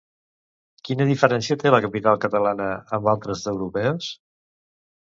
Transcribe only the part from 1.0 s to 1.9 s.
diferència té la